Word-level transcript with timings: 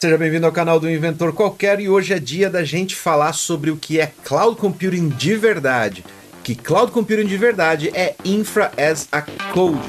Seja 0.00 0.16
bem-vindo 0.16 0.46
ao 0.46 0.52
canal 0.52 0.78
do 0.78 0.88
Inventor 0.88 1.32
Qualquer 1.32 1.80
e 1.80 1.88
hoje 1.88 2.14
é 2.14 2.20
dia 2.20 2.48
da 2.48 2.62
gente 2.62 2.94
falar 2.94 3.32
sobre 3.32 3.68
o 3.68 3.76
que 3.76 3.98
é 3.98 4.06
Cloud 4.22 4.56
Computing 4.56 5.08
de 5.08 5.34
verdade. 5.34 6.04
Que 6.44 6.54
Cloud 6.54 6.92
Computing 6.92 7.26
de 7.26 7.36
verdade 7.36 7.90
é 7.92 8.14
Infra 8.24 8.70
as 8.78 9.08
a 9.10 9.22
Code. 9.22 9.80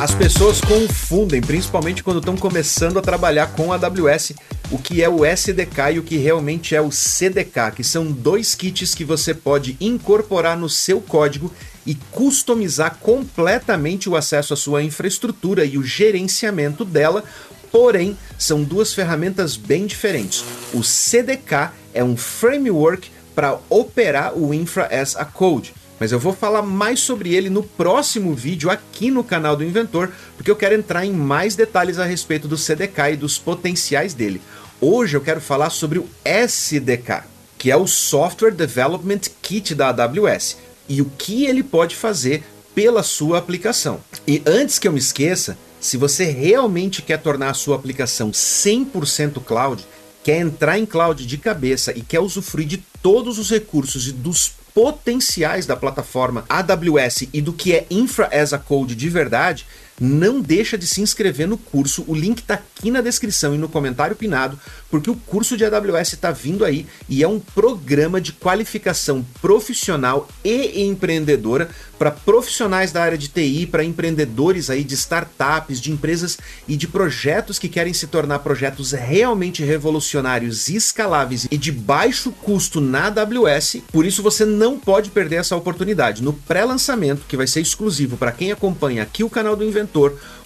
As 0.00 0.14
pessoas 0.14 0.62
confundem, 0.62 1.42
principalmente 1.42 2.02
quando 2.02 2.20
estão 2.20 2.34
começando 2.34 2.98
a 2.98 3.02
trabalhar 3.02 3.48
com 3.48 3.74
a 3.74 3.76
AWS, 3.76 4.32
o 4.70 4.78
que 4.78 5.02
é 5.02 5.08
o 5.08 5.22
SDK 5.22 5.96
e 5.96 5.98
o 5.98 6.02
que 6.02 6.16
realmente 6.16 6.74
é 6.74 6.80
o 6.80 6.90
CDK, 6.90 7.72
que 7.76 7.84
são 7.84 8.10
dois 8.10 8.54
kits 8.54 8.94
que 8.94 9.04
você 9.04 9.34
pode 9.34 9.76
incorporar 9.78 10.56
no 10.56 10.70
seu 10.70 10.98
código 11.02 11.52
e 11.86 11.94
customizar 12.10 12.96
completamente 13.00 14.08
o 14.08 14.16
acesso 14.16 14.54
à 14.54 14.56
sua 14.56 14.82
infraestrutura 14.82 15.64
e 15.64 15.76
o 15.76 15.82
gerenciamento 15.82 16.84
dela. 16.84 17.24
Porém, 17.70 18.16
são 18.38 18.62
duas 18.62 18.94
ferramentas 18.94 19.56
bem 19.56 19.86
diferentes. 19.86 20.44
O 20.72 20.82
CDK 20.82 21.72
é 21.92 22.02
um 22.02 22.16
framework 22.16 23.10
para 23.34 23.58
operar 23.68 24.36
o 24.38 24.54
Infra 24.54 24.86
as 24.86 25.16
a 25.16 25.24
Code. 25.24 25.74
Mas 25.98 26.12
eu 26.12 26.18
vou 26.18 26.32
falar 26.32 26.62
mais 26.62 27.00
sobre 27.00 27.34
ele 27.34 27.48
no 27.48 27.62
próximo 27.62 28.34
vídeo 28.34 28.70
aqui 28.70 29.10
no 29.10 29.24
canal 29.24 29.56
do 29.56 29.64
Inventor, 29.64 30.10
porque 30.36 30.50
eu 30.50 30.56
quero 30.56 30.74
entrar 30.74 31.04
em 31.04 31.12
mais 31.12 31.54
detalhes 31.54 31.98
a 31.98 32.04
respeito 32.04 32.48
do 32.48 32.58
CDK 32.58 33.12
e 33.12 33.16
dos 33.16 33.38
potenciais 33.38 34.12
dele. 34.12 34.40
Hoje 34.80 35.16
eu 35.16 35.20
quero 35.20 35.40
falar 35.40 35.70
sobre 35.70 35.98
o 35.98 36.08
SDK, 36.24 37.24
que 37.56 37.70
é 37.70 37.76
o 37.76 37.86
Software 37.86 38.52
Development 38.52 39.20
Kit 39.40 39.74
da 39.74 39.88
AWS 39.88 40.56
e 40.88 41.00
o 41.00 41.06
que 41.18 41.46
ele 41.46 41.62
pode 41.62 41.94
fazer 41.94 42.42
pela 42.74 43.02
sua 43.02 43.38
aplicação. 43.38 44.00
E 44.26 44.42
antes 44.46 44.78
que 44.78 44.88
eu 44.88 44.92
me 44.92 44.98
esqueça, 44.98 45.56
se 45.80 45.96
você 45.96 46.24
realmente 46.24 47.02
quer 47.02 47.18
tornar 47.18 47.50
a 47.50 47.54
sua 47.54 47.76
aplicação 47.76 48.30
100% 48.30 49.42
cloud, 49.44 49.86
quer 50.22 50.38
entrar 50.40 50.78
em 50.78 50.86
cloud 50.86 51.26
de 51.26 51.38
cabeça 51.38 51.92
e 51.96 52.00
quer 52.00 52.20
usufruir 52.20 52.66
de 52.66 52.78
todos 53.02 53.38
os 53.38 53.50
recursos 53.50 54.08
e 54.08 54.12
dos 54.12 54.52
potenciais 54.74 55.66
da 55.66 55.76
plataforma 55.76 56.44
AWS 56.48 57.28
e 57.32 57.40
do 57.40 57.52
que 57.52 57.72
é 57.72 57.86
Infra 57.90 58.28
as 58.32 58.52
a 58.52 58.58
Code 58.58 58.96
de 58.96 59.08
verdade, 59.08 59.66
não 60.00 60.40
deixa 60.40 60.76
de 60.76 60.86
se 60.86 61.00
inscrever 61.00 61.46
no 61.46 61.56
curso. 61.56 62.04
O 62.06 62.14
link 62.14 62.38
está 62.38 62.54
aqui 62.54 62.90
na 62.90 63.00
descrição 63.00 63.54
e 63.54 63.58
no 63.58 63.68
comentário 63.68 64.16
pinado, 64.16 64.58
porque 64.90 65.10
o 65.10 65.16
curso 65.16 65.56
de 65.56 65.64
AWS 65.64 66.12
está 66.12 66.30
vindo 66.30 66.64
aí 66.64 66.86
e 67.08 67.22
é 67.22 67.28
um 67.28 67.40
programa 67.40 68.20
de 68.20 68.32
qualificação 68.32 69.24
profissional 69.40 70.28
e 70.44 70.82
empreendedora 70.82 71.68
para 71.98 72.10
profissionais 72.10 72.92
da 72.92 73.02
área 73.02 73.16
de 73.16 73.28
TI, 73.28 73.66
para 73.66 73.84
empreendedores 73.84 74.68
aí 74.68 74.84
de 74.84 74.94
startups, 74.94 75.80
de 75.80 75.92
empresas 75.92 76.38
e 76.66 76.76
de 76.76 76.88
projetos 76.88 77.58
que 77.58 77.68
querem 77.68 77.92
se 77.92 78.06
tornar 78.06 78.40
projetos 78.40 78.92
realmente 78.92 79.62
revolucionários, 79.62 80.68
escaláveis 80.68 81.46
e 81.50 81.56
de 81.56 81.72
baixo 81.72 82.32
custo 82.32 82.80
na 82.80 83.06
AWS. 83.06 83.82
Por 83.92 84.04
isso 84.04 84.22
você 84.22 84.44
não 84.44 84.78
pode 84.78 85.10
perder 85.10 85.36
essa 85.36 85.56
oportunidade. 85.56 86.22
No 86.22 86.32
pré-lançamento, 86.32 87.26
que 87.28 87.36
vai 87.36 87.46
ser 87.46 87.60
exclusivo 87.60 88.16
para 88.16 88.32
quem 88.32 88.52
acompanha 88.52 89.02
aqui 89.02 89.22
o 89.22 89.30
canal 89.30 89.56
do 89.56 89.64
Inventor, 89.64 89.83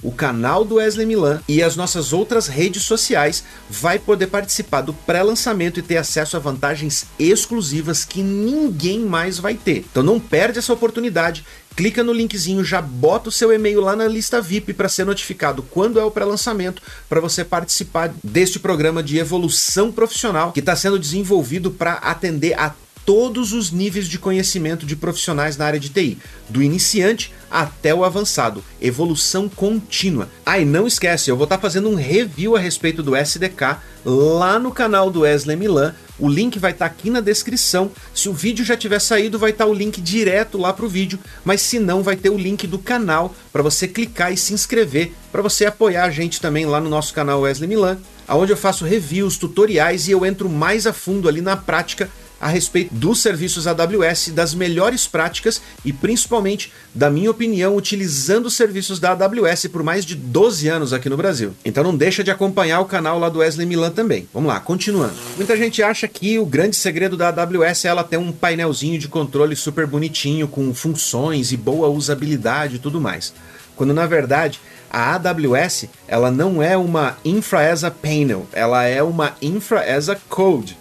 o 0.03 0.13
canal 0.13 0.65
do 0.65 0.77
Wesley 0.77 1.07
Milan 1.07 1.41
e 1.49 1.63
as 1.63 1.77
nossas 1.77 2.13
outras 2.13 2.47
redes 2.47 2.83
sociais, 2.83 3.45
vai 3.69 3.99
poder 3.99 4.29
participar 4.29 4.83
do 4.83 4.93
pré-lançamento 4.93 5.81
e 5.81 5.83
ter 5.83 5.97
acesso 5.97 6.37
a 6.37 6.41
vantagens 6.41 7.07
exclusivas 7.19 8.05
que 8.05 8.23
ninguém 8.23 9.01
mais 9.01 9.39
vai 9.39 9.55
ter. 9.55 9.85
Então 9.91 10.03
não 10.03 10.21
perde 10.21 10.59
essa 10.59 10.73
oportunidade 10.73 11.45
clica 11.79 12.03
no 12.03 12.13
linkzinho, 12.13 12.65
já 12.65 12.83
bota 12.83 13.29
o 13.29 13.33
seu 13.33 13.53
e-mail 13.53 13.81
lá 13.81 13.95
na 13.95 14.09
lista 14.09 14.41
VIP 14.41 14.73
para 14.73 14.89
ser 14.89 15.07
notificado 15.07 15.63
quando 15.63 16.01
é 16.01 16.03
o 16.03 16.11
pré-lançamento, 16.11 16.83
para 17.09 17.21
você 17.21 17.45
participar 17.45 18.13
deste 18.25 18.59
programa 18.59 19.01
de 19.01 19.17
evolução 19.17 19.93
profissional 19.93 20.51
que 20.51 20.59
está 20.59 20.75
sendo 20.75 20.99
desenvolvido 20.99 21.71
para 21.71 21.93
atender 21.93 22.59
a 22.59 22.75
todos 23.09 23.55
os 23.55 23.73
níveis 23.73 24.07
de 24.07 24.19
conhecimento 24.19 24.85
de 24.85 24.95
profissionais 24.95 25.57
na 25.57 25.65
área 25.65 25.81
de 25.81 25.89
TI, 25.89 26.19
do 26.47 26.63
iniciante 26.63 27.33
até 27.51 27.95
o 27.95 28.05
avançado, 28.05 28.63
evolução 28.83 29.49
contínua. 29.49 30.29
Ah, 30.45 30.59
e 30.59 30.67
não 30.67 30.87
esquece, 30.87 31.31
eu 31.31 31.37
vou 31.37 31.45
estar 31.45 31.57
tá 31.57 31.63
fazendo 31.63 31.89
um 31.89 31.95
review 31.95 32.55
a 32.55 32.59
respeito 32.59 33.03
do 33.03 33.17
SDK 33.17 33.79
lá 34.05 34.59
no 34.59 34.71
canal 34.71 35.11
do 35.11 35.21
Wesley 35.21 35.57
Milan. 35.57 35.95
O 36.19 36.29
link 36.29 36.59
vai 36.59 36.73
estar 36.73 36.87
tá 36.87 36.95
aqui 36.95 37.09
na 37.09 37.23
descrição. 37.23 37.91
Se 38.15 38.29
o 38.29 38.35
vídeo 38.35 38.63
já 38.63 38.77
tiver 38.77 38.99
saído, 38.99 39.39
vai 39.39 39.53
estar 39.53 39.65
tá 39.65 39.71
o 39.71 39.73
link 39.73 40.03
direto 40.03 40.59
lá 40.59 40.71
para 40.75 40.85
o 40.85 40.89
vídeo, 40.89 41.19
mas 41.43 41.63
se 41.63 41.79
não, 41.79 42.03
vai 42.03 42.15
ter 42.15 42.29
o 42.29 42.37
link 42.37 42.67
do 42.67 42.79
canal 42.79 43.35
para 43.51 43.63
você 43.63 43.89
clicar 43.89 44.35
e 44.35 44.37
se 44.37 44.53
inscrever, 44.53 45.13
para 45.33 45.41
você 45.41 45.65
apoiar 45.65 46.05
a 46.05 46.11
gente 46.11 46.43
também 46.43 46.67
lá 46.67 46.79
no 46.79 46.91
nosso 46.91 47.15
canal 47.15 47.41
Wesley 47.41 47.71
Milan, 47.71 47.97
onde 48.29 48.53
eu 48.53 48.57
faço 48.57 48.85
reviews, 48.85 49.39
tutoriais 49.39 50.09
e 50.09 50.11
eu 50.11 50.27
entro 50.27 50.47
mais 50.51 50.87
a 50.87 50.93
fundo 50.93 51.27
ali 51.27 51.41
na 51.41 51.57
prática 51.57 52.11
a 52.41 52.49
respeito 52.49 52.95
dos 52.95 53.21
serviços 53.21 53.67
AWS, 53.67 54.31
das 54.31 54.55
melhores 54.55 55.07
práticas 55.07 55.61
e 55.85 55.93
principalmente, 55.93 56.73
da 56.95 57.11
minha 57.11 57.31
opinião, 57.31 57.77
utilizando 57.77 58.47
os 58.47 58.55
serviços 58.55 59.01
da 59.01 59.11
AWS 59.13 59.67
por 59.67 59.83
mais 59.83 60.05
de 60.05 60.15
12 60.15 60.69
anos 60.69 60.93
aqui 60.93 61.09
no 61.09 61.17
Brasil. 61.17 61.53
Então 61.65 61.83
não 61.83 61.97
deixa 61.97 62.23
de 62.23 62.31
acompanhar 62.31 62.81
o 62.81 62.85
canal 62.85 63.19
lá 63.19 63.29
do 63.29 63.41
Wesley 63.41 63.67
Milan 63.67 63.91
também. 63.91 64.29
Vamos 64.33 64.49
lá, 64.49 64.61
continuando. 64.61 65.15
Muita 65.37 65.57
gente 65.57 65.83
acha 65.83 66.07
que 66.07 66.39
o 66.39 66.47
grande 66.47 66.77
segredo 66.77 67.17
da 67.17 67.29
AWS 67.29 67.85
é 67.85 67.89
ela 67.89 68.05
ter 68.05 68.17
um 68.17 68.33
painelzinho 68.33 68.99
de 68.99 69.09
controle 69.09 69.57
super 69.57 69.87
bonitinho, 69.87 70.47
com 70.47 70.73
funções 70.73 71.53
e 71.53 71.57
boa 71.57 71.89
usabilidade 71.89 72.77
e 72.77 72.79
tudo 72.79 73.01
mais. 73.01 73.33
Quando 73.75 73.95
na 73.95 74.07
verdade 74.07 74.61
a 74.91 75.15
AWS 75.15 75.87
ela 76.07 76.31
não 76.31 76.63
é 76.63 76.77
uma 76.77 77.17
Infra 77.25 77.71
as 77.71 77.85
a 77.85 77.91
Panel, 77.91 78.47
ela 78.53 78.85
é 78.85 79.03
uma 79.03 79.37
Infra 79.41 79.81
as 79.81 80.09
a 80.09 80.17
Code. 80.17 80.77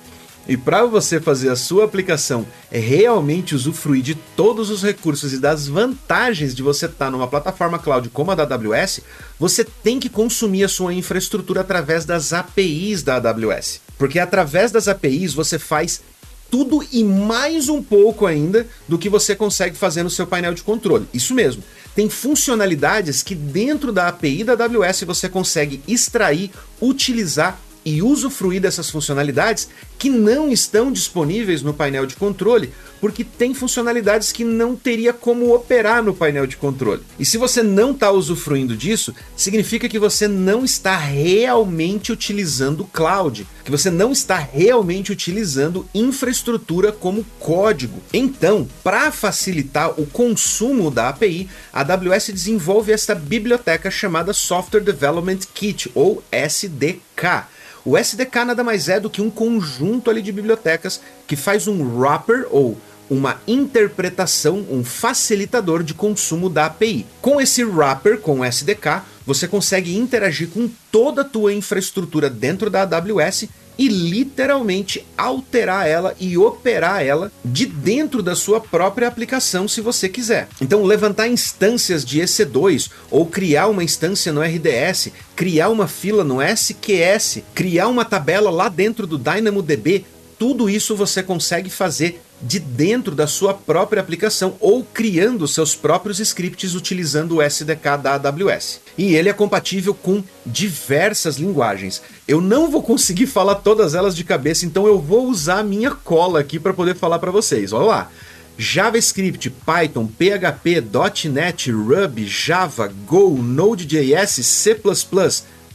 E 0.48 0.56
para 0.56 0.86
você 0.86 1.20
fazer 1.20 1.50
a 1.50 1.56
sua 1.58 1.84
aplicação 1.84 2.48
realmente 2.72 3.54
usufruir 3.54 4.02
de 4.02 4.16
todos 4.16 4.70
os 4.70 4.82
recursos 4.82 5.34
e 5.34 5.38
das 5.38 5.68
vantagens 5.68 6.56
de 6.56 6.64
você 6.64 6.86
estar 6.86 7.06
tá 7.06 7.12
numa 7.12 7.28
plataforma 7.28 7.78
cloud 7.78 8.10
como 8.10 8.32
a 8.32 8.36
da 8.36 8.44
AWS, 8.44 9.02
você 9.38 9.66
tem 9.66 10.00
que 10.00 10.08
consumir 10.08 10.64
a 10.64 10.70
sua 10.70 10.94
infraestrutura 10.94 11.62
através 11.62 12.06
das 12.06 12.32
APIs 12.32 13.04
da 13.04 13.18
AWS. 13.18 13.82
Porque 13.98 14.20
através 14.20 14.72
das 14.72 14.88
APIs 14.88 15.34
você 15.34 15.60
faz 15.60 16.02
tudo 16.50 16.86
e 16.94 17.04
mais 17.04 17.68
um 17.68 17.84
pouco 17.84 18.26
ainda 18.26 18.66
do 18.88 18.98
que 18.98 19.10
você 19.10 19.36
consegue 19.36 19.76
fazer 19.76 20.04
no 20.04 20.10
seu 20.10 20.26
painel 20.26 20.54
de 20.54 20.64
controle. 20.64 21.06
Isso 21.14 21.34
mesmo. 21.34 21.62
Tem 21.94 22.10
funcionalidades 22.10 23.22
que 23.22 23.36
dentro 23.36 23.92
da 23.92 24.08
API 24.08 24.46
da 24.46 24.54
AWS 24.54 25.04
você 25.04 25.28
consegue 25.28 25.82
extrair, 25.88 26.52
utilizar 26.80 27.60
e 27.88 28.02
usufruir 28.02 28.60
dessas 28.60 28.90
funcionalidades 28.90 29.70
que 29.98 30.10
não 30.10 30.52
estão 30.52 30.92
disponíveis 30.92 31.62
no 31.62 31.74
painel 31.74 32.06
de 32.06 32.18
controle, 32.18 32.74
porque 33.00 33.24
tem 33.24 33.54
funcionalidades 33.54 34.34
que 34.34 34.44
não 34.44 34.76
teria 34.76 35.14
como 35.14 35.56
operar 35.56 36.04
no 36.04 36.14
painel 36.14 36.46
de 36.46 36.58
controle. 36.58 37.02
E 37.18 37.26
se 37.26 37.38
você 37.38 37.64
não 37.64 37.92
está 37.92 38.12
usufruindo 38.12 38.76
disso, 38.76 39.16
significa 39.38 39.88
que 39.88 39.98
você 39.98 40.28
não 40.28 40.66
está 40.66 40.98
realmente 40.98 42.12
utilizando 42.12 42.82
o 42.82 42.88
cloud, 42.88 43.48
que 43.64 43.72
você 43.72 43.90
não 43.90 44.12
está 44.12 44.36
realmente 44.36 45.14
utilizando 45.14 45.88
infraestrutura 45.96 46.92
como 46.92 47.26
código. 47.40 48.04
Então, 48.12 48.68
para 48.84 49.14
facilitar 49.14 49.98
o 49.98 50.06
consumo 50.06 50.92
da 50.92 51.08
API, 51.08 51.48
a 51.72 51.82
AWS 51.82 52.32
desenvolve 52.34 52.92
esta 52.92 53.16
biblioteca 53.16 53.90
chamada 53.90 54.34
Software 54.34 54.82
Development 54.82 55.40
Kit 55.54 55.90
ou 55.96 56.22
SDK 56.30 57.56
o 57.88 57.98
SDK 57.98 58.44
nada 58.44 58.66
mais 58.66 58.90
é 58.90 59.00
do 59.00 59.10
que 59.10 59.22
um 59.22 59.30
conjunto 59.30 60.10
ali 60.10 60.22
de 60.22 60.30
bibliotecas 60.30 61.00
que 61.26 61.38
faz 61.38 61.70
um 61.70 61.98
wrapper 61.98 62.46
ou 62.52 62.78
uma 63.10 63.40
interpretação, 63.48 64.66
um 64.70 64.84
facilitador 64.84 65.82
de 65.82 65.94
consumo 65.94 66.50
da 66.50 66.66
API. 66.66 67.06
Com 67.22 67.40
esse 67.40 67.64
wrapper, 67.64 68.20
com 68.20 68.42
o 68.42 68.44
SDK, 68.44 69.04
você 69.26 69.48
consegue 69.48 69.96
interagir 69.96 70.50
com 70.50 70.70
toda 70.92 71.22
a 71.22 71.24
tua 71.24 71.54
infraestrutura 71.54 72.30
dentro 72.30 72.70
da 72.70 72.82
AWS 72.82 73.48
e 73.78 73.88
literalmente 73.88 75.06
alterar 75.18 75.88
ela 75.88 76.16
e 76.20 76.38
operar 76.38 77.04
ela 77.04 77.32
de 77.44 77.66
dentro 77.66 78.24
da 78.24 78.36
sua 78.36 78.60
própria 78.60 79.08
aplicação 79.08 79.68
se 79.68 79.82
você 79.82 80.10
quiser. 80.10 80.48
Então, 80.62 80.84
levantar 80.84 81.28
instâncias 81.28 82.04
de 82.04 82.20
EC2 82.20 82.90
ou 83.12 83.26
criar 83.26 83.68
uma 83.68 83.84
instância 83.84 84.34
no 84.34 84.42
RDS, 84.42 85.10
criar 85.36 85.70
uma 85.70 85.88
fila 85.88 86.24
no 86.24 86.42
SQS, 86.42 87.44
criar 87.54 87.88
uma 87.88 88.06
tabela 88.06 88.50
lá 88.50 88.70
dentro 88.70 89.06
do 89.06 89.18
DynamoDB, 89.18 90.06
tudo 90.38 90.70
isso 90.70 90.96
você 90.96 91.24
consegue 91.24 91.70
fazer 91.70 92.22
de 92.42 92.60
dentro 92.60 93.16
da 93.16 93.26
sua 93.26 93.54
própria 93.54 94.02
aplicação 94.02 94.56
ou 94.60 94.84
criando 94.84 95.48
seus 95.48 95.74
próprios 95.76 96.20
scripts 96.20 96.76
utilizando 96.76 97.38
o 97.38 97.42
SDK 97.42 97.98
da 98.02 98.14
AWS. 98.14 98.82
E 98.98 99.16
ele 99.16 99.30
é 99.30 99.34
compatível 99.34 99.94
com 99.94 100.24
diversas 100.46 101.38
linguagens. 101.38 102.02
Eu 102.28 102.40
não 102.40 102.70
vou 102.70 102.84
conseguir 102.84 103.28
falar 103.28 103.56
todas 103.56 103.96
elas 103.96 104.16
de 104.16 104.24
cabeça, 104.24 104.66
então 104.66 104.86
eu 104.86 105.00
vou 105.00 105.28
usar 105.28 105.60
a 105.60 105.64
minha 105.64 105.92
cola 105.92 106.40
aqui 106.40 106.60
para 106.60 106.74
poder 106.74 106.96
falar 106.96 107.20
para 107.20 107.32
vocês. 107.32 107.74
Olha 107.74 107.86
lá. 107.86 108.12
JavaScript, 108.60 109.52
Python, 109.52 110.08
PHP, 110.08 110.84
.NET, 111.30 111.72
Ruby, 111.72 112.26
Java, 112.26 112.92
Go, 113.06 113.38
Node.js, 113.38 114.44
C++, 114.44 114.76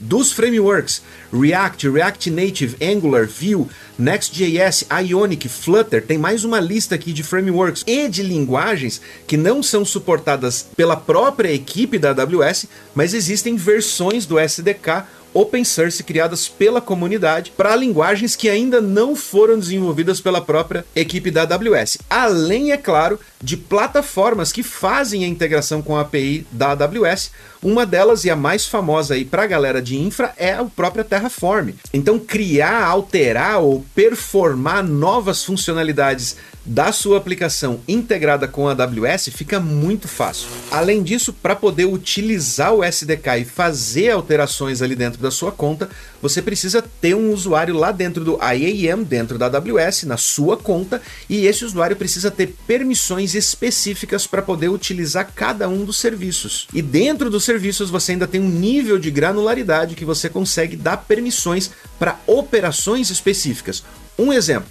dos 0.03 0.33
frameworks 0.33 1.01
React, 1.33 1.89
React 1.89 2.31
Native, 2.31 2.77
Angular, 2.83 3.27
Vue, 3.27 3.67
Next.js, 3.99 4.85
Ionic, 5.09 5.49
Flutter, 5.49 6.05
tem 6.05 6.19
mais 6.19 6.45
uma 6.45 6.61
lista 6.61 6.95
aqui 6.95 7.13
de 7.13 7.23
frameworks 7.23 7.85
e 7.87 8.09
de 8.09 8.23
linguagens 8.23 9.01
que 9.27 9.37
não 9.37 9.63
são 9.63 9.85
suportadas 9.85 10.67
pela 10.77 10.97
própria 10.97 11.53
equipe 11.53 11.99
da 11.99 12.11
AWS, 12.11 12.67
mas 12.95 13.15
existem 13.15 13.57
versões 13.57 14.27
do 14.27 14.39
SDK 14.39 15.05
open 15.35 15.65
source 15.65 16.03
criadas 16.03 16.49
pela 16.49 16.81
comunidade 16.81 17.53
para 17.57 17.77
linguagens 17.77 18.37
que 18.37 18.49
ainda 18.49 18.81
não 18.81 19.17
foram 19.17 19.59
desenvolvidas 19.59 20.21
pela 20.21 20.41
própria 20.41 20.85
equipe 20.95 21.31
da 21.31 21.43
AWS. 21.43 21.99
Além, 22.09 22.73
é 22.73 22.77
claro, 22.77 23.19
de 23.43 23.57
plataformas 23.57 24.53
que 24.53 24.63
fazem 24.63 25.25
a 25.25 25.29
integração 25.29 25.83
com 25.83 25.97
a 25.97 26.03
API 26.03 26.47
da 26.51 26.73
AWS. 26.73 27.31
Uma 27.63 27.87
delas 27.87 28.25
e 28.25 28.31
a 28.31 28.37
mais 28.37 28.67
famosa 28.67 29.15
aí 29.15 29.25
para 29.25 29.45
a 29.45 29.47
galera 29.47 29.81
de 29.81 29.97
infra 29.97 30.33
é 30.37 30.53
a 30.53 30.65
própria 30.65 31.05
Terraform. 31.05 31.71
Então, 31.93 32.19
criar, 32.19 32.85
alterar 32.85 33.61
ou 33.61 33.85
performar 33.95 34.83
novas 34.83 35.45
funcionalidades 35.45 36.37
da 36.65 36.93
sua 36.93 37.19
aplicação 37.19 37.81
integrada 37.89 38.47
com 38.47 38.69
a 38.69 38.73
AWS 38.73 39.31
fica 39.33 39.59
muito 39.59 40.07
fácil. 40.07 40.49
Além 40.71 41.03
disso, 41.03 41.33
para 41.33 41.57
poder 41.57 41.87
utilizar 41.87 42.73
o 42.73 42.85
SDK 42.85 43.41
e 43.41 43.45
fazer 43.45 44.11
alterações 44.11 44.81
ali 44.81 44.95
dentro 44.95 45.21
da 45.21 45.31
sua 45.31 45.51
conta, 45.51 45.91
você 46.21 46.41
precisa 46.41 46.83
ter 47.01 47.15
um 47.15 47.33
usuário 47.33 47.77
lá 47.77 47.91
dentro 47.91 48.25
do 48.25 48.39
IAM, 48.41 49.03
dentro 49.03 49.39
da 49.39 49.47
AWS, 49.47 50.05
na 50.05 50.17
sua 50.17 50.57
conta, 50.57 51.03
e 51.29 51.47
esse 51.47 51.65
usuário 51.65 51.97
precisa 51.97 52.31
ter 52.31 52.55
permissões 52.67 53.35
específicas 53.35 54.27
para 54.27 54.43
poder 54.43 54.69
utilizar 54.69 55.31
cada 55.35 55.69
um 55.69 55.85
dos 55.85 55.99
serviços. 55.99 56.69
E 56.73 56.81
dentro 56.81 57.29
dos 57.29 57.45
serviços 57.45 57.91
você 57.91 58.13
ainda 58.13 58.29
tem 58.29 58.41
um 58.41 58.49
nível 58.49 58.99
de 58.99 59.11
granularidade 59.11 59.97
que 59.97 60.05
você 60.05 60.29
consegue 60.29 60.77
dar 60.77 60.99
permissões 60.99 61.71
para 61.99 62.19
operações 62.27 63.11
específicas. 63.11 63.83
Um 64.19 64.33
exemplo 64.33 64.69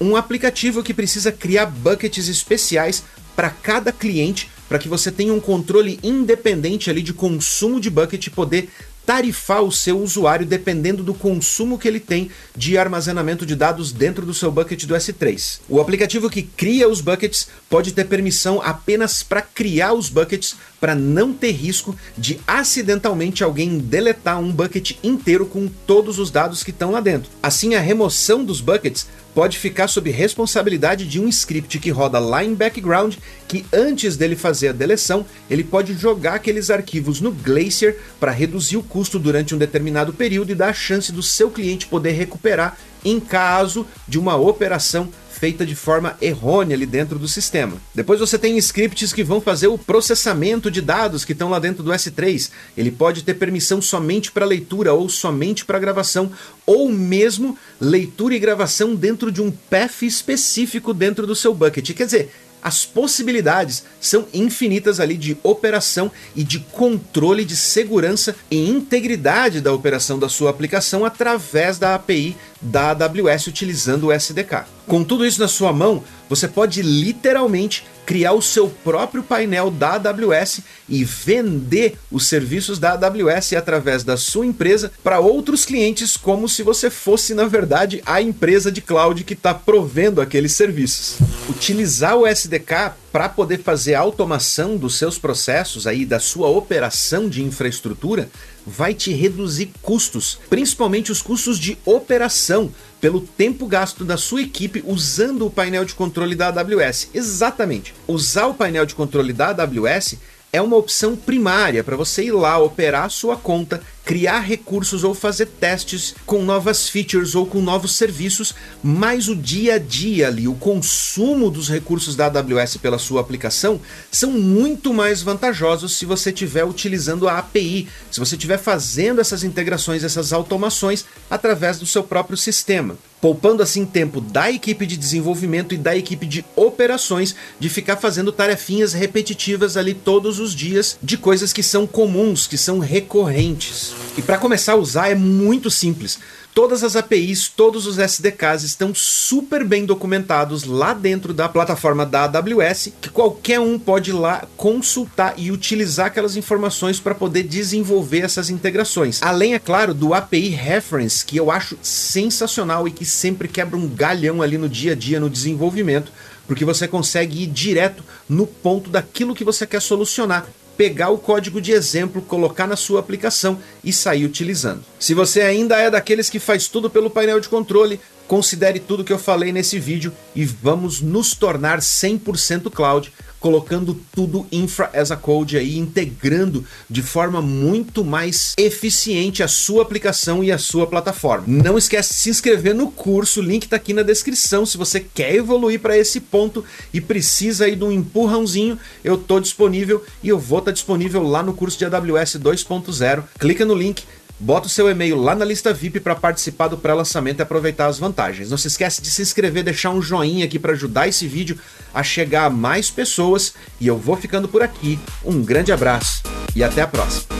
um 0.00 0.16
aplicativo 0.16 0.82
que 0.82 0.94
precisa 0.94 1.32
criar 1.32 1.66
buckets 1.66 2.28
especiais 2.28 3.02
para 3.34 3.50
cada 3.50 3.92
cliente, 3.92 4.50
para 4.68 4.78
que 4.78 4.88
você 4.88 5.10
tenha 5.10 5.32
um 5.32 5.40
controle 5.40 5.98
independente 6.02 6.90
ali 6.90 7.02
de 7.02 7.12
consumo 7.12 7.80
de 7.80 7.88
bucket 7.88 8.26
e 8.26 8.30
poder 8.30 8.68
tarifar 9.08 9.62
o 9.62 9.72
seu 9.72 9.98
usuário 9.98 10.44
dependendo 10.44 11.02
do 11.02 11.14
consumo 11.14 11.78
que 11.78 11.88
ele 11.88 11.98
tem 11.98 12.30
de 12.54 12.76
armazenamento 12.76 13.46
de 13.46 13.56
dados 13.56 13.90
dentro 13.90 14.26
do 14.26 14.34
seu 14.34 14.52
bucket 14.52 14.84
do 14.84 14.94
S3. 14.94 15.60
O 15.66 15.80
aplicativo 15.80 16.28
que 16.28 16.42
cria 16.42 16.86
os 16.86 17.00
buckets 17.00 17.48
pode 17.70 17.92
ter 17.92 18.04
permissão 18.04 18.60
apenas 18.60 19.22
para 19.22 19.40
criar 19.40 19.94
os 19.94 20.10
buckets 20.10 20.56
para 20.80 20.94
não 20.94 21.32
ter 21.32 21.52
risco 21.52 21.96
de 22.16 22.38
acidentalmente 22.46 23.42
alguém 23.42 23.78
deletar 23.78 24.38
um 24.38 24.52
bucket 24.52 24.96
inteiro 25.02 25.46
com 25.46 25.68
todos 25.86 26.18
os 26.18 26.30
dados 26.30 26.62
que 26.62 26.70
estão 26.70 26.90
lá 26.90 27.00
dentro. 27.00 27.30
Assim, 27.42 27.74
a 27.74 27.80
remoção 27.80 28.44
dos 28.44 28.60
buckets 28.60 29.06
pode 29.34 29.56
ficar 29.56 29.86
sob 29.86 30.10
responsabilidade 30.10 31.06
de 31.06 31.20
um 31.20 31.28
script 31.28 31.78
que 31.78 31.90
roda 31.90 32.18
lá 32.18 32.44
em 32.44 32.54
background, 32.54 33.14
que 33.46 33.64
antes 33.72 34.16
dele 34.16 34.34
fazer 34.34 34.68
a 34.68 34.72
deleção, 34.72 35.24
ele 35.48 35.62
pode 35.62 35.94
jogar 35.94 36.34
aqueles 36.34 36.70
arquivos 36.70 37.20
no 37.20 37.30
Glacier 37.30 37.98
para 38.18 38.32
reduzir 38.32 38.76
o 38.76 38.82
custo 38.82 39.16
durante 39.16 39.54
um 39.54 39.58
determinado 39.58 40.12
período 40.12 40.50
e 40.50 40.56
dar 40.56 40.70
a 40.70 40.74
chance 40.74 41.12
do 41.12 41.22
seu 41.22 41.50
cliente 41.50 41.86
poder 41.86 42.12
recuperar 42.12 42.76
em 43.04 43.20
caso 43.20 43.86
de 44.06 44.18
uma 44.18 44.36
operação 44.36 45.08
feita 45.38 45.64
de 45.64 45.74
forma 45.74 46.16
errônea 46.20 46.76
ali 46.76 46.84
dentro 46.84 47.18
do 47.18 47.28
sistema. 47.28 47.76
Depois 47.94 48.18
você 48.18 48.36
tem 48.36 48.58
scripts 48.58 49.12
que 49.12 49.22
vão 49.22 49.40
fazer 49.40 49.68
o 49.68 49.78
processamento 49.78 50.70
de 50.70 50.80
dados 50.80 51.24
que 51.24 51.32
estão 51.32 51.48
lá 51.48 51.60
dentro 51.60 51.82
do 51.82 51.92
S3. 51.92 52.50
Ele 52.76 52.90
pode 52.90 53.22
ter 53.22 53.34
permissão 53.34 53.80
somente 53.80 54.32
para 54.32 54.44
leitura 54.44 54.92
ou 54.92 55.08
somente 55.08 55.64
para 55.64 55.78
gravação, 55.78 56.30
ou 56.66 56.90
mesmo 56.90 57.56
leitura 57.80 58.34
e 58.34 58.38
gravação 58.38 58.96
dentro 58.96 59.30
de 59.30 59.40
um 59.40 59.50
path 59.50 60.02
específico 60.02 60.92
dentro 60.92 61.26
do 61.26 61.36
seu 61.36 61.54
bucket. 61.54 61.92
Quer 61.92 62.06
dizer, 62.06 62.30
as 62.62 62.84
possibilidades 62.84 63.84
são 64.00 64.26
infinitas 64.32 65.00
ali 65.00 65.16
de 65.16 65.36
operação 65.42 66.10
e 66.34 66.42
de 66.42 66.58
controle 66.58 67.44
de 67.44 67.56
segurança 67.56 68.36
e 68.50 68.68
integridade 68.68 69.60
da 69.60 69.72
operação 69.72 70.18
da 70.18 70.28
sua 70.28 70.50
aplicação 70.50 71.04
através 71.04 71.78
da 71.78 71.94
API 71.94 72.36
da 72.60 72.90
AWS 72.90 73.46
utilizando 73.46 74.08
o 74.08 74.12
SDK. 74.12 74.64
Com 74.86 75.04
tudo 75.04 75.24
isso 75.24 75.40
na 75.40 75.48
sua 75.48 75.72
mão, 75.72 76.02
você 76.28 76.48
pode 76.48 76.82
literalmente 76.82 77.84
criar 78.08 78.32
o 78.32 78.40
seu 78.40 78.70
próprio 78.70 79.22
painel 79.22 79.70
da 79.70 79.96
AWS 79.96 80.60
e 80.88 81.04
vender 81.04 81.98
os 82.10 82.26
serviços 82.26 82.78
da 82.78 82.92
AWS 82.92 83.52
através 83.52 84.02
da 84.02 84.16
sua 84.16 84.46
empresa 84.46 84.90
para 85.04 85.20
outros 85.20 85.66
clientes, 85.66 86.16
como 86.16 86.48
se 86.48 86.62
você 86.62 86.88
fosse, 86.88 87.34
na 87.34 87.44
verdade, 87.44 88.02
a 88.06 88.22
empresa 88.22 88.72
de 88.72 88.80
cloud 88.80 89.22
que 89.24 89.34
está 89.34 89.52
provendo 89.52 90.22
aqueles 90.22 90.52
serviços. 90.52 91.18
Utilizar 91.50 92.16
o 92.16 92.26
SDK 92.26 92.94
para 93.18 93.28
poder 93.28 93.58
fazer 93.64 93.96
a 93.96 94.00
automação 94.00 94.76
dos 94.76 94.94
seus 94.94 95.18
processos 95.18 95.88
aí 95.88 96.06
da 96.06 96.20
sua 96.20 96.46
operação 96.46 97.28
de 97.28 97.42
infraestrutura 97.42 98.30
vai 98.64 98.94
te 98.94 99.12
reduzir 99.12 99.72
custos, 99.82 100.38
principalmente 100.48 101.10
os 101.10 101.20
custos 101.20 101.58
de 101.58 101.76
operação, 101.84 102.72
pelo 103.00 103.20
tempo 103.20 103.66
gasto 103.66 104.04
da 104.04 104.16
sua 104.16 104.42
equipe 104.42 104.84
usando 104.86 105.44
o 105.44 105.50
painel 105.50 105.84
de 105.84 105.96
controle 105.96 106.36
da 106.36 106.46
AWS. 106.46 107.10
Exatamente. 107.12 107.92
Usar 108.06 108.46
o 108.46 108.54
painel 108.54 108.86
de 108.86 108.94
controle 108.94 109.32
da 109.32 109.48
AWS 109.48 110.14
é 110.52 110.62
uma 110.62 110.76
opção 110.76 111.16
primária 111.16 111.82
para 111.82 111.96
você 111.96 112.22
ir 112.22 112.30
lá 112.30 112.56
operar 112.58 113.06
a 113.06 113.10
sua 113.10 113.36
conta, 113.36 113.82
criar 114.08 114.40
recursos 114.40 115.04
ou 115.04 115.12
fazer 115.12 115.44
testes 115.44 116.14
com 116.24 116.42
novas 116.42 116.88
features 116.88 117.34
ou 117.34 117.44
com 117.44 117.60
novos 117.60 117.94
serviços, 117.94 118.54
mas 118.82 119.28
o 119.28 119.36
dia 119.36 119.74
a 119.74 119.78
dia 119.78 120.28
ali, 120.28 120.48
o 120.48 120.54
consumo 120.54 121.50
dos 121.50 121.68
recursos 121.68 122.16
da 122.16 122.24
AWS 122.24 122.78
pela 122.78 122.98
sua 122.98 123.20
aplicação 123.20 123.78
são 124.10 124.30
muito 124.30 124.94
mais 124.94 125.20
vantajosos 125.20 125.98
se 125.98 126.06
você 126.06 126.30
estiver 126.30 126.64
utilizando 126.64 127.28
a 127.28 127.36
API, 127.36 127.86
se 128.10 128.18
você 128.18 128.34
estiver 128.34 128.56
fazendo 128.56 129.20
essas 129.20 129.44
integrações, 129.44 130.02
essas 130.02 130.32
automações 130.32 131.04
através 131.28 131.78
do 131.78 131.84
seu 131.84 132.02
próprio 132.02 132.38
sistema 132.38 132.96
poupando 133.20 133.62
assim 133.62 133.84
tempo 133.84 134.20
da 134.20 134.50
equipe 134.50 134.86
de 134.86 134.96
desenvolvimento 134.96 135.74
e 135.74 135.78
da 135.78 135.96
equipe 135.96 136.26
de 136.26 136.44
operações 136.54 137.34
de 137.58 137.68
ficar 137.68 137.96
fazendo 137.96 138.32
tarefinhas 138.32 138.92
repetitivas 138.92 139.76
ali 139.76 139.94
todos 139.94 140.38
os 140.38 140.54
dias 140.54 140.98
de 141.02 141.16
coisas 141.16 141.52
que 141.52 141.62
são 141.62 141.86
comuns, 141.86 142.46
que 142.46 142.56
são 142.56 142.78
recorrentes. 142.78 143.94
E 144.16 144.22
para 144.22 144.36
começar 144.36 144.72
a 144.72 144.76
usar 144.76 145.08
é 145.08 145.14
muito 145.14 145.70
simples. 145.70 146.18
Todas 146.52 146.82
as 146.82 146.96
APIs, 146.96 147.46
todos 147.46 147.86
os 147.86 147.98
SDKs 147.98 148.64
estão 148.64 148.92
super 148.92 149.64
bem 149.64 149.86
documentados 149.86 150.64
lá 150.64 150.92
dentro 150.92 151.32
da 151.32 151.48
plataforma 151.48 152.04
da 152.04 152.24
AWS, 152.24 152.94
que 153.00 153.10
qualquer 153.10 153.60
um 153.60 153.78
pode 153.78 154.10
ir 154.10 154.14
lá 154.14 154.44
consultar 154.56 155.34
e 155.36 155.52
utilizar 155.52 156.06
aquelas 156.06 156.36
informações 156.36 156.98
para 156.98 157.14
poder 157.14 157.44
desenvolver 157.44 158.24
essas 158.24 158.50
integrações. 158.50 159.22
Além, 159.22 159.54
é 159.54 159.58
claro, 159.60 159.94
do 159.94 160.12
API 160.12 160.48
Reference, 160.48 161.24
que 161.24 161.36
eu 161.36 161.48
acho 161.48 161.78
sensacional 161.80 162.88
e 162.88 162.90
que 162.90 163.04
sempre 163.04 163.46
quebra 163.46 163.76
um 163.76 163.88
galhão 163.88 164.42
ali 164.42 164.58
no 164.58 164.68
dia 164.68 164.92
a 164.92 164.96
dia 164.96 165.20
no 165.20 165.30
desenvolvimento, 165.30 166.10
porque 166.48 166.64
você 166.64 166.88
consegue 166.88 167.44
ir 167.44 167.46
direto 167.46 168.02
no 168.28 168.48
ponto 168.48 168.90
daquilo 168.90 169.32
que 169.34 169.44
você 169.44 169.64
quer 169.64 169.80
solucionar 169.80 170.44
pegar 170.78 171.10
o 171.10 171.18
código 171.18 171.60
de 171.60 171.72
exemplo, 171.72 172.22
colocar 172.22 172.68
na 172.68 172.76
sua 172.76 173.00
aplicação 173.00 173.58
e 173.82 173.92
sair 173.92 174.24
utilizando. 174.24 174.84
Se 175.00 175.12
você 175.12 175.40
ainda 175.40 175.76
é 175.76 175.90
daqueles 175.90 176.30
que 176.30 176.38
faz 176.38 176.68
tudo 176.68 176.88
pelo 176.88 177.10
painel 177.10 177.40
de 177.40 177.48
controle, 177.48 178.00
considere 178.28 178.78
tudo 178.78 179.02
que 179.02 179.12
eu 179.12 179.18
falei 179.18 179.50
nesse 179.50 179.80
vídeo 179.80 180.12
e 180.36 180.44
vamos 180.44 181.00
nos 181.00 181.34
tornar 181.34 181.80
100% 181.80 182.70
cloud 182.70 183.10
colocando 183.40 183.98
tudo 184.12 184.46
infra 184.50 184.90
as 184.92 185.10
a 185.10 185.16
code 185.16 185.56
aí, 185.56 185.78
integrando 185.78 186.64
de 186.88 187.02
forma 187.02 187.40
muito 187.40 188.04
mais 188.04 188.54
eficiente 188.58 189.42
a 189.42 189.48
sua 189.48 189.82
aplicação 189.82 190.42
e 190.42 190.50
a 190.50 190.58
sua 190.58 190.86
plataforma. 190.86 191.44
Não 191.46 191.78
esquece 191.78 192.14
de 192.14 192.20
se 192.20 192.30
inscrever 192.30 192.74
no 192.74 192.90
curso, 192.90 193.40
o 193.40 193.42
link 193.42 193.64
está 193.64 193.76
aqui 193.76 193.92
na 193.92 194.02
descrição. 194.02 194.66
Se 194.66 194.76
você 194.76 195.00
quer 195.00 195.34
evoluir 195.34 195.80
para 195.80 195.96
esse 195.96 196.20
ponto 196.20 196.64
e 196.92 197.00
precisa 197.00 197.64
aí 197.64 197.76
de 197.76 197.84
um 197.84 197.92
empurrãozinho, 197.92 198.78
eu 199.04 199.14
estou 199.14 199.40
disponível 199.40 200.04
e 200.22 200.28
eu 200.28 200.38
vou 200.38 200.58
estar 200.58 200.72
tá 200.72 200.74
disponível 200.74 201.22
lá 201.22 201.42
no 201.42 201.54
curso 201.54 201.78
de 201.78 201.84
AWS 201.84 202.36
2.0. 202.36 203.24
Clica 203.38 203.64
no 203.64 203.74
link 203.74 204.02
Bota 204.40 204.68
o 204.68 204.70
seu 204.70 204.88
e-mail 204.88 205.16
lá 205.16 205.34
na 205.34 205.44
lista 205.44 205.72
VIP 205.72 205.98
para 205.98 206.14
participar 206.14 206.68
do 206.68 206.78
pré-lançamento 206.78 207.40
e 207.40 207.42
aproveitar 207.42 207.86
as 207.86 207.98
vantagens. 207.98 208.50
Não 208.50 208.56
se 208.56 208.68
esquece 208.68 209.02
de 209.02 209.10
se 209.10 209.20
inscrever, 209.20 209.64
deixar 209.64 209.90
um 209.90 210.00
joinha 210.00 210.44
aqui 210.44 210.58
para 210.58 210.72
ajudar 210.72 211.08
esse 211.08 211.26
vídeo 211.26 211.58
a 211.92 212.04
chegar 212.04 212.44
a 212.44 212.50
mais 212.50 212.88
pessoas. 212.88 213.54
E 213.80 213.86
eu 213.86 213.98
vou 213.98 214.16
ficando 214.16 214.46
por 214.46 214.62
aqui. 214.62 214.98
Um 215.24 215.42
grande 215.42 215.72
abraço 215.72 216.22
e 216.54 216.62
até 216.62 216.82
a 216.82 216.86
próxima. 216.86 217.37